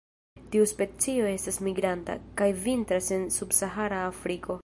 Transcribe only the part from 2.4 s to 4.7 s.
kaj vintras en subsahara Afriko.